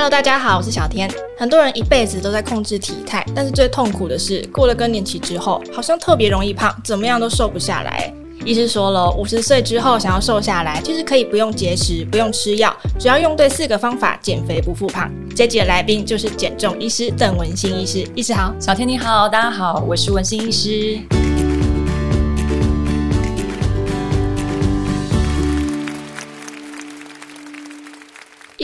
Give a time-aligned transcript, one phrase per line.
[0.00, 1.10] Hello，大家好，我是小天。
[1.36, 8.14] 很多人一辈子都在控制体态，但是最痛苦的是，过了更年期之后，好像特别容易胖，怎么样都瘦不下来。
[8.44, 15.10] 医师说了，五十岁之后想要瘦下来，其实可以不用节食，不用吃药，只要用对四个方法，减肥不复胖。
[15.34, 21.27] 这集的来宾就是减重医师邓文心医师，医师好，小天你好，大家好，我是文心医师。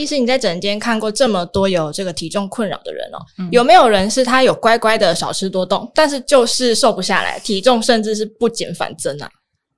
[0.05, 9.27] 医师，你在诊间看过这么多有这个体重困扰的人哦，嗯、有没有人是他有乖乖的少吃多动，但是就是瘦不下来，体重甚至是不减反增啊？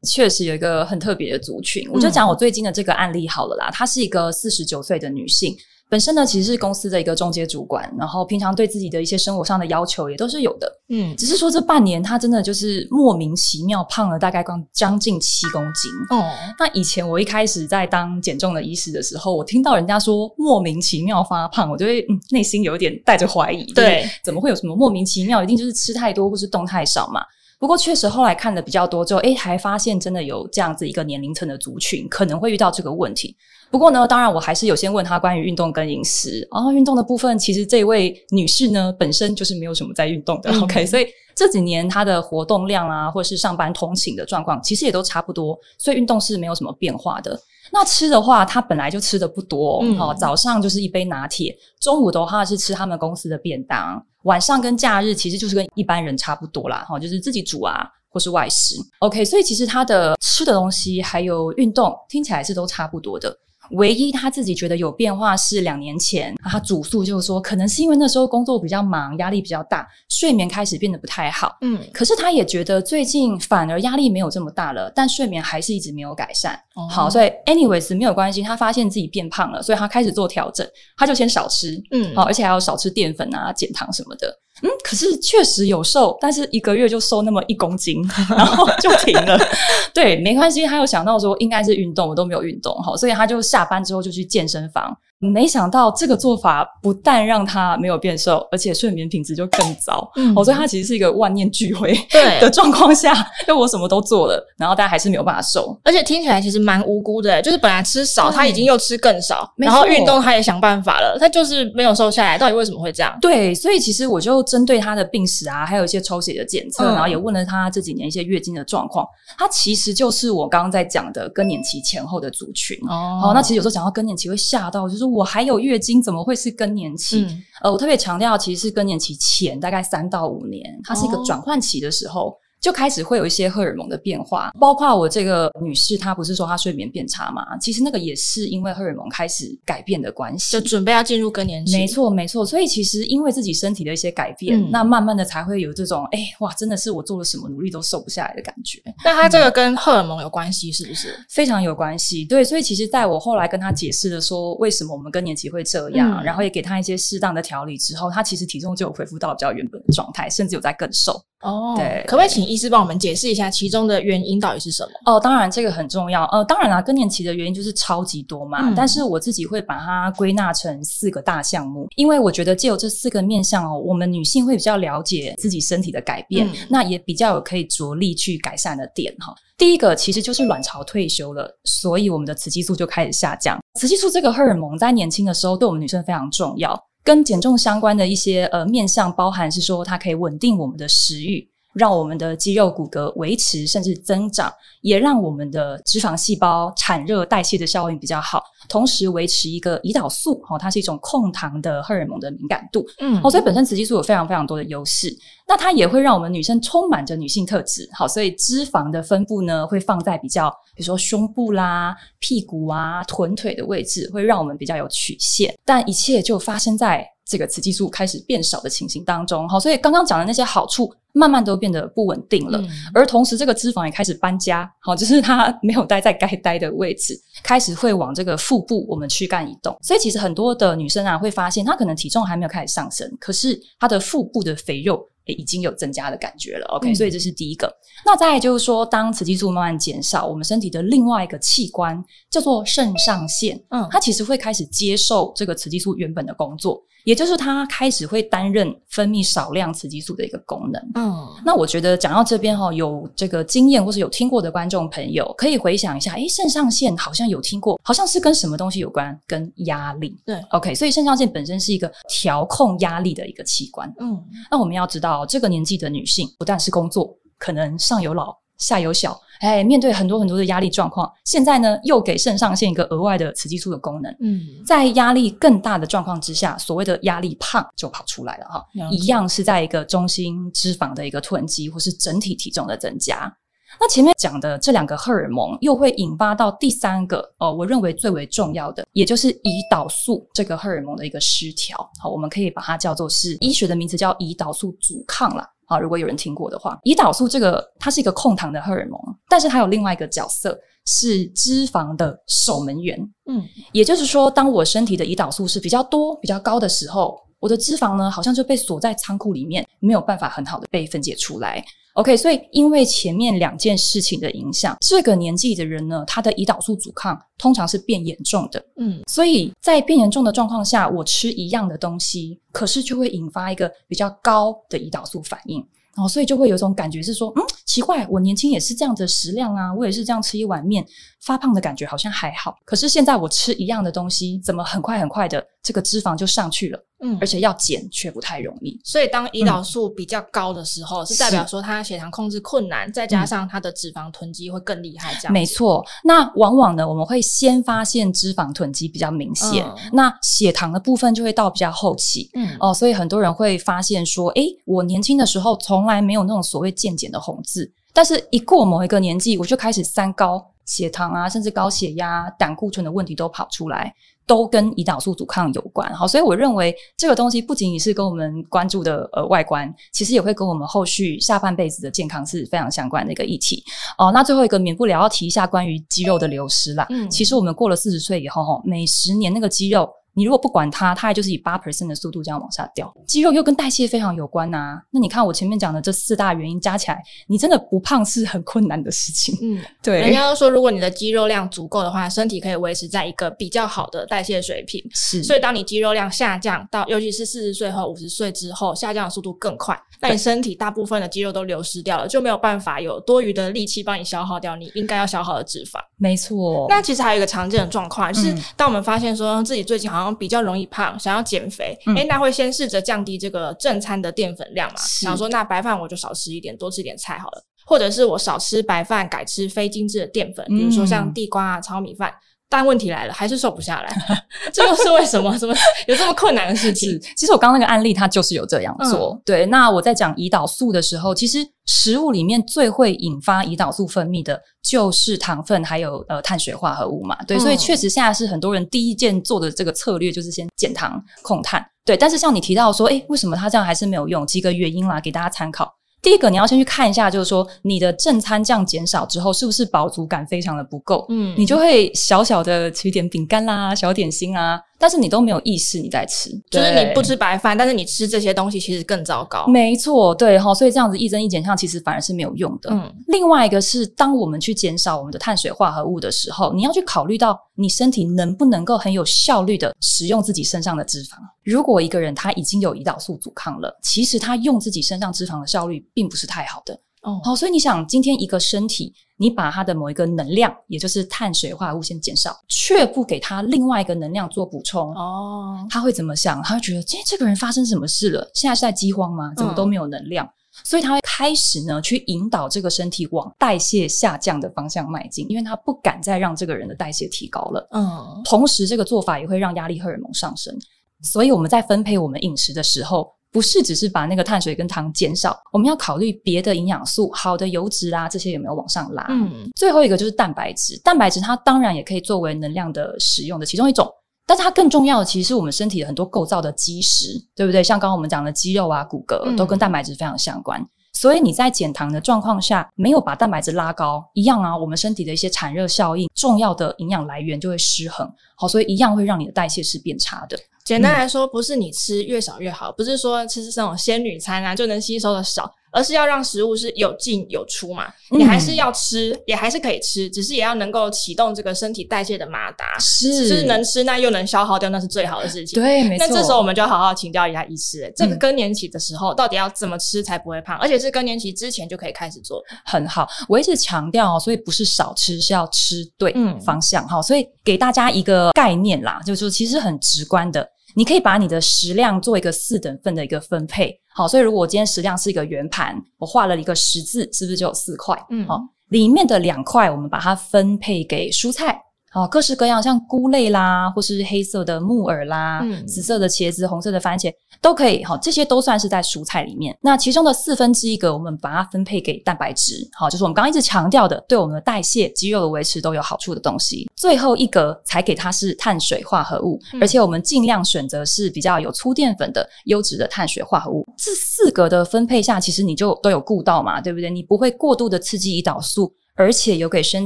[0.05, 5.55] 确实有一个很特别的族群，我就讲我最近的这个案例好了啦，她是一个四十九岁的女性。
[5.90, 16.30] 本身呢，其实是公司的一个中阶主管，然后平常对自己的一些生活上的要求也都是有的，嗯，只是说这半年他真的就是莫名其妙胖了大概刚将近七公斤哦。
[16.60, 25.41] 那以前我一开始在当减重的医师的时候，我听到人家说莫名其妙发胖，我就会嗯内心有一点带着怀疑，对，怎么会有什么莫名其妙？
[25.41, 27.21] 一定就是吃太多或是动太少嘛。
[27.60, 33.36] 不过确实后来看的比较多之后，诶，还发现真的有这样子一个年龄层的族群可能会遇到这个问题。
[33.72, 36.48] 不过呢，当然我还是有先问他关于运动跟饮食。
[36.52, 40.52] 然后运动的部分，其实这位女士呢本身就是没有什么在运动的。
[40.52, 45.58] 嗯、OK，所以这几年她的活动量啊，或者是上班通勤的状况，其实也都差不多。
[45.80, 47.38] 所以运动是没有什么变化的。
[47.71, 49.79] 那吃的话，他本来就吃的不多。
[49.84, 56.85] 嗯，哦，早上就是一杯拿铁，中午的话是吃他们公司的便当，晚上跟假日其实就是跟一般人差不多啦。
[56.87, 58.76] 哈，就是自己煮啊，或是外食。
[58.99, 63.35] OK，所以其实他的吃的东西还有运动听起来是都差不多的。
[63.71, 71.57] 唯一他自己觉得有变化是两年前，他主诉就是说，可能是因为那时候工作比较忙，压力比较大，睡眠开始变得不太好。
[71.62, 76.57] 嗯，可是他也觉得最近反而压力没有这么大了，但睡眠还是一直没有改善。
[76.75, 84.34] 哦、好，所以 anyways 没有关系，他发现自己变胖了，所以他开始做调整，他就先少吃，嗯，好，而且还要少吃淀粉啊、减糖什么的。
[84.63, 89.38] 嗯，可是确实有瘦，但是一个月就瘦那么一公斤， 然后就停了。
[89.94, 94.98] 对，没关系，他有想到说应该是运动，我都没有运动哈，所以他就下班之后就去健身房。
[95.20, 100.08] 没想到这个做法不但让他没有变瘦，而且睡眠品质就更糟。
[100.16, 103.16] 嗯，所以他其实是一个万念俱灰对的状况下，
[103.48, 105.76] 就我什么都做了，然后但还是没有办法瘦。
[105.84, 112.38] 而且听起来其实蛮无辜的，就是本来吃少，他已经又吃更少，然后运动他也想办法了，他就是没有瘦下来。
[112.38, 113.18] 到底为什么会这样？
[113.20, 119.04] 对，所以其实我就针对他的病史啊，还有一些抽血的检测，然后也问了他这几年一些月经的状况。
[119.36, 122.78] 他其实就是我刚刚在讲的更年期前后的族群。
[122.88, 125.06] 哦，好，那其实有时候讲到更年期会吓到，就是。
[125.12, 127.22] 我还有月经，怎么会是更年期？
[127.22, 132.29] 嗯、呃，我特别强调，其实是更年期前大概三到五年，它是一个转换期的时候。
[132.29, 137.57] 哦就开始会有一些荷尔蒙的变化，包括我这个女士，她不是说她睡眠变差嘛？
[137.59, 141.78] 其实那个也是因为荷尔蒙开始改变的关系，就准备要进入更年期。
[141.78, 142.45] 没错，没错。
[142.45, 148.81] 所以其实因为自己身体的一些改变，嗯、那慢慢的才会有这种，哎，哇，真的是我做了什么努力都瘦不下来的感觉。
[149.06, 151.16] 那它这个跟荷尔蒙有关系，是不是？
[151.29, 152.25] 非常有关系。
[152.25, 161.22] 对，所以其实在我后来跟她解释的说，为什么我们更年期会这样，嗯、然后也给她一些适当的调理之后，她其实体重就有恢复到比较原本的状态，甚至有在更瘦。
[161.42, 164.90] 哦，对，可不可以请医师帮我们解释一下其中的原因到底是什么？
[165.06, 166.25] 哦，当然这个很重要。
[166.31, 168.70] 呃，当然啦，更年期的原因就是超级多嘛。
[168.70, 179.36] 嗯、但是我自己会把它归纳成四个大项目，因为我觉得借由这四个面向哦，我们女性会比较了解自己身体的改变，嗯、那也比较有可以着力去改善的点哈。
[179.58, 183.59] 第一个其实就是卵巢退休了，所以我们的雌激素就开始下降。
[183.80, 186.80] 雌激素这个荷尔蒙在年轻的时候对我们女生非常重要。
[187.07, 194.52] 跟减重相关的一些呃面向，包含是说它可以稳定我们的食欲，让我们的肌肉骨骼维持甚至增长，
[194.82, 205.16] 也让我们的脂肪细胞产热代谢的效应比较好，同时维持一个胰岛素，哦，它是一种控糖的荷尔蒙的敏感度，嗯，哦，所以本身雌激素有非常非常多的优势。
[205.48, 215.58] 那它也会让我们女生充满着女性特质，好，所以脂肪的分布呢，会放在比较，比如说胸部啦、屁股啊、臀腿的位置，会让我们比较有曲线。
[215.64, 222.59] 但一切就发生在这个雌激素开始变少的情形当中，好，所以刚刚讲的那些好处，慢慢都变得不稳定了。
[222.59, 229.77] 嗯、而同时，这个脂肪也开始搬家，好，就是它没有待在该待的位置，开始会往这个腹部我们躯干移动。
[229.81, 235.07] 所以，其实很多的女生啊，会发现她可能体重还没有开始上升，可是她的腹部的肥肉。
[235.29, 237.69] 已经有增加的感觉了，OK，、嗯、所以这是第一个。
[238.06, 242.01] 那再来就是说，当雌激素慢慢减少，我们身体的另外一个器官
[242.31, 250.92] 叫做肾上腺，嗯，它其实会开始接受这个雌激素原本的工作，也就是它开始会担任分泌少量雌激素的一个功能。
[250.95, 259.18] 嗯，那我觉得讲到这边哈，有这个经验或是有听过的观众朋友，可以回想一下，诶，肾上腺好像有听过，好像是跟什么东西有关？
[259.25, 260.19] 跟压力。
[260.25, 263.88] 对，OK，所以肾上腺本身是一个调控压力的一个器官。
[264.01, 264.21] 嗯，
[264.51, 269.19] 那我们要知道，这个年纪的女性不但是工作，可能上有老下有小。
[269.39, 274.12] 哎，面对很多很多的压力状况，现在呢又给肾上腺一个额外的雌激素的功能。
[274.19, 278.89] 嗯，在压力更大的状况之下，所谓的压力胖就跑出来了哈，了。
[278.89, 283.31] 一样是在一个中心脂肪的一个囤积，或是整体体重的增加。
[283.80, 291.77] 那前面讲的这两个荷尔蒙，又会引发到第三个哦，我认为最为重要的，也就是胰岛素这个荷尔蒙的一个失调。
[292.01, 295.48] 好，我们可以把它叫做是医学的名词叫胰岛素阻抗啦。
[295.69, 298.98] 好，如果有人听过的话，胰岛素这个它是一个控糖的荷尔蒙，
[299.30, 302.98] 但是它有另外一个角色是脂肪的守门员。
[303.25, 303.44] 嗯，
[303.74, 311.62] 也就是说，当我身体的胰岛素是比较多、比较高的时候，我的脂肪呢好像就被锁在仓库里面，没有办法很好的被分解出来。
[311.98, 318.64] OK，所以因为前面两件事情的影响，这个年纪的人呢，他的胰岛素阻抗通常是变严重的。
[318.78, 325.58] 嗯，所以在变严重的状况下，我吃一样的东西，可是就会引发一个比较高的胰岛素反应。
[325.96, 330.86] 然后，所以就会有一种感觉是说，嗯，奇怪，我年轻也是这样的食量啊，我也是这样吃一碗面，
[331.27, 332.56] 发胖的感觉好像还好。
[332.63, 336.79] 可是现在我吃一样的东西，怎么很快很快的这个脂肪就上去了？
[337.03, 338.79] 嗯，而且要减却不太容易。
[338.83, 345.13] 所以当胰岛素比较高的时候，嗯、是代表说他血糖控制困难，再加上他的脂肪囤积会更厉害。
[345.15, 345.85] 这样、嗯、没错。
[346.03, 352.29] 那往往呢，我们会先发现脂肪囤积比较明显，嗯、那血糖的部分就会到比较后期。
[352.33, 363.92] 嗯哦、呃，所以很多人会发现说，诶，我年轻的时候从来没有那种所谓健检的红字，但是一过某一个年纪，我就开始三高，血糖啊，甚至高血压、胆固醇的问题都跑出来。
[364.28, 373.64] 都跟胰岛素阻抗有关，好，所以我认为这个东西不仅仅是跟我们关注的呃外观，其实也会跟我们后续下半辈子的健康是非常相关的一个议题
[373.98, 374.12] 哦。
[374.12, 376.86] 那最后一个免不了要提一下关于肌肉的流失啦。
[376.90, 379.90] 嗯，其实我们过了四十岁以后，哈，每十年那个肌肉。
[380.18, 382.92] 你如果不管它，它也就是以八 percent 的速度这样往下掉。
[383.06, 384.81] 肌肉又跟代谢非常有关呐、啊。
[384.90, 389.38] 那你看我前面讲的这四大原因加起来，你真的不胖是很困难的事情。
[389.44, 390.02] 嗯，对。
[390.02, 394.84] 人家都说，如果你的肌肉量足够的话，身体可以维持在一个比较好的代谢水平。
[394.92, 395.22] 是。
[395.22, 405.80] 所以当你肌肉量下降到，尤其是四十岁和五十岁之后，下降的速度更快，那你身体大部分的肌肉都流失掉了，就没有办法有多余的力气帮你消耗掉你应该要消耗的脂肪。
[405.98, 406.66] 没错。
[406.70, 411.00] 那其实还有一个常见的状况，就是当我们发现说自己最近好像比较容易胖。
[411.00, 414.75] 想要减肥，哎、那会先试着降低这个正餐的淀粉量嘛？
[415.04, 422.13] 然后是说，那白饭我就少吃一点，多吃点菜好了，或者是我少吃白饭，改吃非精致的淀粉，比如说像地瓜啊、糙米饭。
[422.50, 423.94] 但问题来了，还是瘦不下来，
[424.54, 425.38] 这又是为什么？
[425.38, 425.54] 什么
[425.88, 426.98] 有这么困难的事情？
[427.16, 429.14] 其实我刚刚那个案例，它就是有这样做。
[429.14, 437.18] 嗯、对，那我在讲胰岛素的时候，其实食物里面最会引发胰岛素分泌的，就是糖分还有呃碳水化合物嘛。
[437.26, 441.64] 对，嗯、所以确实现在是很多人第一件做的这个策略，就是先减糖控碳。
[441.86, 444.26] 对，但是像你提到说，诶，为什么他这样还是没有用？
[444.28, 445.74] 几个原因啦，给大家参考。
[446.02, 451.06] 第一个，你要先去看一下，就是说你的正餐这样减少之后，是不是饱足感非常的不够？
[451.10, 454.62] 嗯，你就会小小的吃一点饼干啦、小点心啊。
[454.79, 459.47] 但是你都没有意识你在吃，就是你不吃白饭，但是你吃这些东西其实更糟糕。
[459.47, 462.69] 没错，对哈，所以这样子一增一减项其实反而是没有用的。
[462.71, 471.15] 嗯，另外一个是当我们去减少我们的碳水化合物的时候，你要去考虑到你身体能不能够很有效率的使用自己身上的脂肪。
[471.44, 476.79] 如果一个人他已经有胰岛素阻抗了，其实他用自己身上脂肪的效率并不是太好的。
[477.08, 478.94] 哦，好，所以你想今天一个身体。
[479.20, 486.40] 你把它的某一个能量，也就是碳水化合物先减少，却不给它另外一个能量做补充哦，他会怎么想？
[486.44, 488.30] 他会觉得今天这个人发生什么事了？
[488.36, 489.34] 现在是在饥荒吗？
[489.36, 490.24] 怎么都没有能量？
[490.24, 490.30] 嗯、
[490.64, 497.68] 所以他会开始呢去引导这个身体往代谢下降的方向迈进，因为他不敢再让这个人的代谢提高了。
[497.72, 500.56] 嗯，同时这个做法也会让压力荷尔蒙上升，
[501.02, 503.16] 所以我们在分配我们饮食的时候。
[503.38, 509.06] 不是只是把那个碳水跟糖减少，我们要考虑别的营养素，好的油脂啊，这些有没有往上拉？
[509.12, 513.88] 嗯，最后一个就是蛋白质，蛋白质它当然也可以作为能量的使用的其中一种，
[514.25, 517.63] 但是它更重要的其实是我们身体的很多构造的基石，对不对？
[517.63, 520.60] 像刚刚我们讲的肌肉啊、骨骼都跟蛋白质非常相关。
[520.60, 528.12] 嗯所以你在减糖的状况下，没有把蛋白质拉高，一样啊，我们身体的一些产热效应，重要的营养来源就会失衡。
[528.36, 530.36] 好，所以一样会让你的代谢是变差的。
[530.67, 537.88] 简单来说，不是你吃越少越好，不是说吃这种仙女餐啊就能吸收的少，而是要让食物是有进有出嘛。
[538.12, 545.57] 你还是要吃，嗯、也还是可以吃，只是也要能够启动这个身体代谢的马达，是，就是能吃那又能消耗掉，那是最好的事情。
[545.62, 546.05] 对，没错。
[546.05, 552.43] 那这时候我们就要好好请教一下医师，这个更年期的时候到底要怎么吃才不会胖，而且是更年期之前就可以开始做。
[552.65, 556.13] 很好，我一直强调哦，所以不是少吃，是要吃对
[556.45, 557.03] 方向哈、嗯。
[557.03, 560.45] 所以给大家一个概念啦，就是说其实很直观的。
[560.77, 567.98] 你可以把你的食量做一个四等份的一个分配，好，所以如果我今天食量是一个圆盘，我画了一个十字，是不是就有四块？
[568.12, 571.60] 嗯，好，里面的两块我们把它分配给蔬菜。
[571.98, 577.12] 哦，各式各样，像菇类啦，或是黑色的木耳啦，嗯，紫色的茄子、红色的番茄
[577.42, 577.84] 都可以。
[577.84, 579.58] 好，这些都算是在蔬菜里面。
[579.63, 582.70] 那其中的四分之一个，我们把它分配给蛋白质。
[582.77, 586.70] 好，就是我们刚刚一直强调的，对我们的代谢、肌肉的维持都有好处的东西。
[586.75, 593.66] 最后一格才给它是碳水化合物，嗯，而且我们尽量选择是比较有粗淀粉的优质的碳水化合物。
[593.75, 596.92] 这四格的分配下，其实你就都有顾到嘛，对不对？
[596.92, 598.72] 你不会过度的刺激胰岛素。
[598.98, 599.86] 而且有给身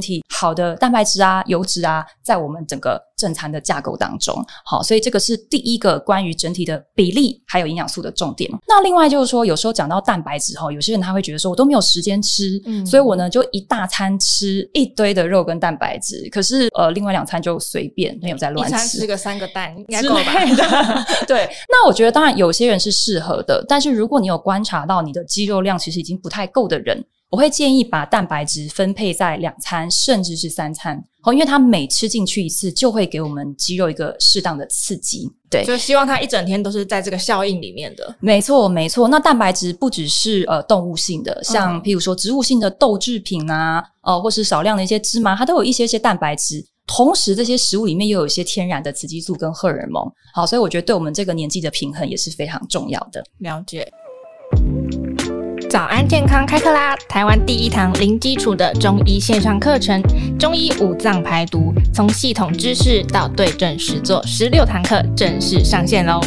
[0.00, 8.50] 体好的蛋白质啊、油脂啊，在我们整个正餐的架构当中，好，所以这个是第一个关于整体的比例还有营养素的重点。
[8.66, 21.04] 那另外就是说，有时候讲到蛋白质哈，有些人他会觉得说，我都没有时间吃，嗯，所以我呢就一大餐吃一堆的肉跟蛋白质，可是呃，另外两餐就随便，没有再乱吃，一餐吃个三个蛋应该够吧？
[21.28, 27.04] 对，那我觉得当然有些人是适合的，但是如果你有观察到你的肌肉量其实已经不太够的人。
[27.32, 35.26] 我会建议把蛋白质分配在两餐，甚至是三餐，因为它每吃进去一次，就会给我们肌肉一个适当的刺激。
[35.48, 38.14] 对，就希望它一整天都是在这个效应里面的。
[38.20, 39.08] 没错，没错。
[39.08, 46.62] 那蛋白质不只是呃动物性的，像譬如说植物性的豆制品啊，呃，或是少量的一些芝麻，它都有一些些蛋白质。
[46.86, 50.04] 同时，这些食物里面又有一些天然的雌激素跟荷尔蒙。
[50.34, 53.24] 好，所以我觉得对我们这个年纪的平衡也是非常重要的。
[53.38, 53.90] 了解。
[55.72, 56.94] 早安健康开课啦！
[57.08, 60.02] 台湾第一堂零基础的中医线上课程——
[60.38, 66.20] 中医五脏排毒，从系统知识到对症实做，十六堂课正式上线喽！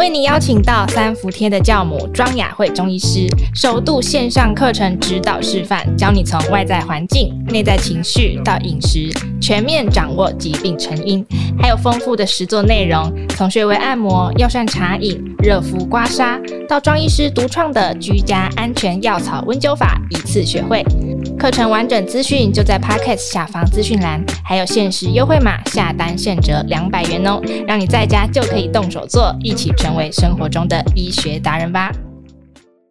[0.00, 9.10] 为你邀请到三伏天的教母庄雅慧中医师，首度线上课程指导示范，教你从外在环境、内在情绪到饮食，
[9.42, 11.22] 全面掌握疾病成因，
[11.58, 20.82] 还有丰富的实作内容，从穴位按摩、药膳茶饮、热敷刮痧，到庄医师独创的居家安全药草温灸法，一次学会。
[21.40, 31.90] 课程完整资讯就在 Podcast 下方资讯栏，还有限时优惠码，下单现折两百元哦，让你在家就可以动手做，一起成为生活中的医学达人吧。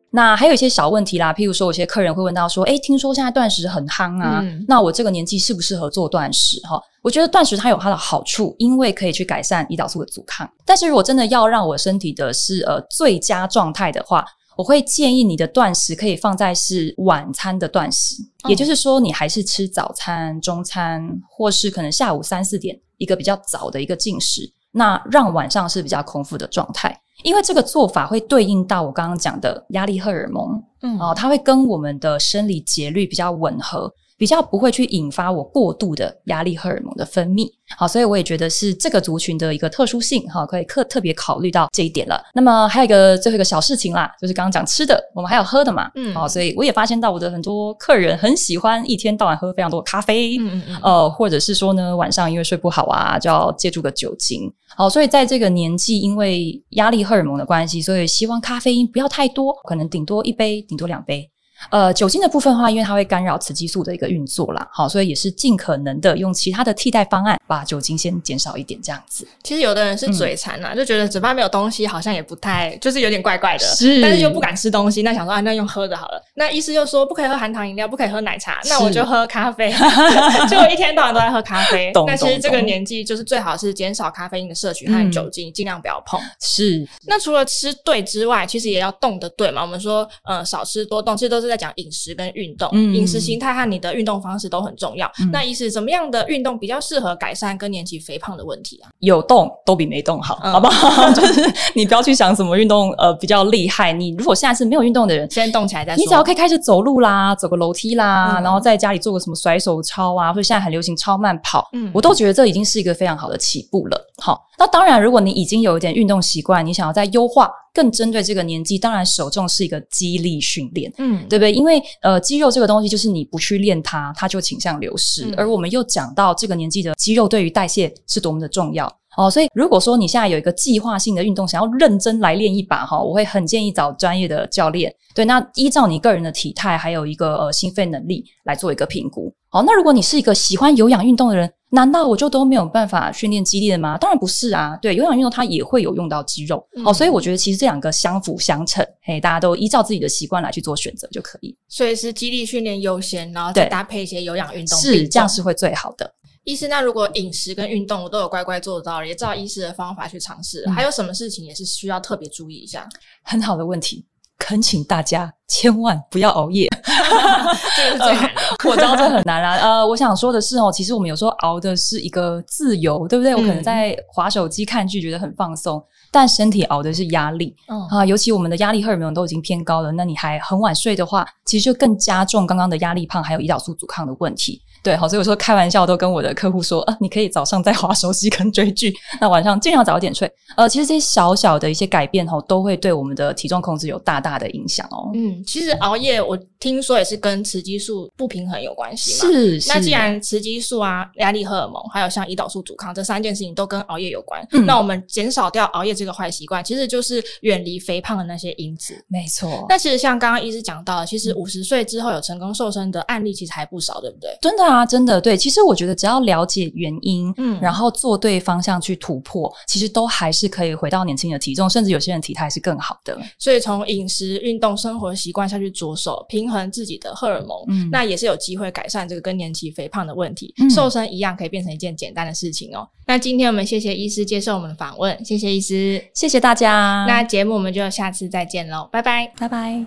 [0.10, 10.50] 那还有一些小问题啦，譬如说，有些客人会问到说：“诶，听说现在断食很夯啊，嗯、那我这个年纪适不适合做断食？”哈，我觉得断食它有它的好处，因为可以去改善胰岛素的阻抗。
[10.66, 14.26] 但是如果真的要让我身体的是呃最佳状态的话，
[14.60, 26.94] 我会建议你的断食可以放在是晚餐的断食，也就是说，你还是吃早餐、中餐，或是可能下午三四点一个比较早的一个进食，那让晚上是比较空腹的状态。
[27.24, 37.50] 因为这个做法会对应到我刚刚讲的压力荷尔蒙，嗯，哦，它会跟我们的生理节律比较吻合，比较不会去引发我过度的压力荷尔蒙的分泌。
[37.78, 42.22] 好，所以我也觉得是这个族群的一个特殊性，哈，可以特特别考虑到这一点了。
[42.34, 54.52] 那么还有一个最后一个小事情啦，就是刚刚讲吃的，我们还有喝的嘛，嗯，好，所以我也发现到我的很多客人很喜欢一天到晚喝非常多咖啡，嗯嗯嗯，呃，或者是说呢，晚上因为睡不好啊，就要借助个酒精。
[54.76, 61.30] 好，所以在这个年纪，因为压力荷尔蒙的关系，所以希望咖啡因不要太多，可能顶多一杯，顶多两杯。
[61.70, 69.28] 呃，酒精的部分的话，因为它会干扰雌激素的一个运作啦，好，所以也是尽可能的用其他的替代方案，把酒精先减少一点，这样子。
[69.44, 76.22] 其实有的人是嘴馋呐、啊嗯，就觉得嘴巴没有东西，好像也不太，就是有点怪怪的，是，但是又不敢吃东西，那想说啊，那用喝的好了。
[76.36, 79.72] 那医师又说不可以喝含糖饮料，不可以喝奶茶，那我就喝咖啡，
[80.50, 81.92] 就我一天到晚都在喝咖啡。
[82.08, 86.20] 但其实这个年纪就是最好是减少咖啡因的摄取和酒精，尽、嗯、量不要碰。
[86.42, 86.88] 是。
[87.06, 89.62] 那除了吃对之外，其实也要动的对嘛。
[89.62, 95.12] 我们说，呃，少吃多动，其实都是在讲饮食跟运动，饮、嗯、食形态和你的运动方式都很重要。
[95.20, 98.90] 嗯、那意思怎么样的运动比较适合改善更年期肥胖的问题啊？
[99.00, 101.12] 有动都比没动好，嗯、好不好？
[101.12, 103.92] 就是你不要去想什么运动呃比较厉害。
[103.92, 106.00] 你如果现在是没有运动的人，先动起来再说。
[106.00, 114.00] 你只要可以开始走路啦，走个楼梯啦、嗯，然后在家里做个什么甩手操啊，或者现在很流行超慢跑，嗯，我都觉得这已经是一个非常好的起步了。
[114.22, 117.50] 好，那当然，如果你已经有一点运动习惯，你想要再优化。
[117.74, 121.52] 更针对这个年纪，当然首重是一个肌力训练，嗯，对不对？
[121.52, 125.26] 因为呃，肌肉这个东西就是你不去练它，它就倾向流失。
[125.26, 134.94] 嗯、而我们又讲到这个年纪的肌肉对于代谢是多么的重要，哦，所以如果说你现在有一个计划性的运动，想要认真来练一把哈，我会很建议找专业的教练。
[135.16, 139.34] 对，那依照你个人的体态，还有一个呃心肺能力来做一个评估。
[139.50, 143.98] 好，那如果你是一个喜欢有氧运动的人，难道我就都没有办法训练肌力了吗？
[143.98, 146.66] 当然不是啊，对，有氧运动它也会有用到肌肉。
[146.84, 151.56] 好，所以我觉得其实这两个相辅相成，嘿，大家都依照自己的习惯来去做选择就可以。
[151.68, 156.12] 所以是肌力训练优先，然后再搭配一些有氧运动，是这样是会最好的。
[156.46, 162.88] 医师，那如果饮食跟运动我都有乖乖做到了，也照医师的方法去尝试，嗯，还有什么事情也是需要特别注意一下？
[163.24, 164.06] 很好的问题，
[164.40, 166.68] 恳请大家千万不要熬夜，
[167.76, 168.30] 这个是最难的。
[168.70, 169.56] 我知道这很难啊。
[169.58, 173.34] 呃，我想说的是哦，其实我们有时候熬的是一个自由，对不对？
[173.34, 177.56] 嗯，我可能在划手机看剧觉得很放松，但身体熬的是压力。
[177.68, 184.62] 嗯啊，尤其我们的压力荷尔蒙都已经偏高了，那你还很晚睡的话，其实就更加重刚刚的压力胖还有胰岛素阻抗的问题。
[184.82, 190.32] 对，好，所以我说开玩笑都跟我的客户说，呃，你可以早上在划手机跟追剧，那晚上尽量早一点睡。
[190.56, 195.12] 呃，其实这些小小的一些改变哦，都会对我们的体重控制有大大的影响哦。
[195.14, 199.32] 嗯，其实熬夜我听说也是跟雌激素不平衡有关系嘛。
[199.32, 208.94] 是，那既然雌激素啊、压力荷尔蒙，还有像胰岛素阻抗这三件事情都跟熬夜有关，嗯，那我们减少掉熬夜这个坏习惯，其实就是远离肥胖的那些因子。
[209.08, 209.66] 没错。
[209.70, 214.38] 那其实像刚刚医师讲到的，其实五十岁之后有成功瘦身的案例其实还不少，对不对？
[214.42, 215.38] 真的啊，真的对。
[215.38, 223.18] 其实我觉得只要了解原因，嗯，然后做对方向去突破，其实都还是可以回到年轻的体重，甚至有些人体态是更好的。
[223.38, 230.52] 所以从饮食、运动、生活习惯下去着手，平衡自己的荷尔蒙，嗯，那也是有机会改善这个更年期肥胖的问题。
[230.58, 232.88] 嗯，瘦身一样可以变成一件简单的事情哦。
[233.06, 237.06] 那今天我们谢谢医师接受我们的访问，谢谢医师，谢谢大家。
[237.08, 239.86] 那节目我们就下次再见喽，拜拜，拜拜。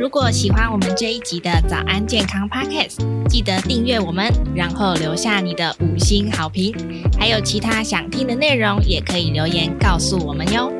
[0.00, 2.96] 如果喜欢我们这一集的早安健康 Podcast，
[3.28, 6.74] 记得订阅我们，然后留下你的五星好评。
[7.16, 10.79] 还有其他想听的内容，也可以留言告诉我们哟。